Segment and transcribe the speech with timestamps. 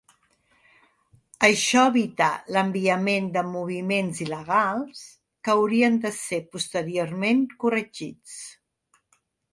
[1.47, 5.03] Això evita l'enviament de moviments il·legals,
[5.49, 8.39] que haurien de ser posteriorment corregits.